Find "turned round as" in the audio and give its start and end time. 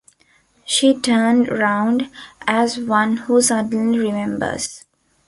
0.99-2.79